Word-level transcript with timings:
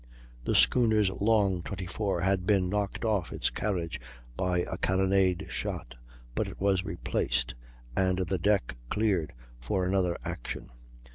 The 0.45 0.55
schooner's 0.55 1.11
long 1.11 1.61
24 1.61 2.21
had 2.21 2.47
been 2.47 2.69
knocked 2.69 3.05
off 3.05 3.31
its 3.31 3.51
carriage 3.51 4.01
by 4.35 4.61
a 4.61 4.75
carronade 4.75 5.45
shot, 5.51 5.93
but 6.33 6.47
it 6.47 6.59
was 6.59 6.83
replaced 6.83 7.53
and 7.95 8.17
the 8.17 8.39
deck 8.39 8.75
cleared 8.89 9.31
for 9.59 9.85
another 9.85 10.17
action. 10.25 10.71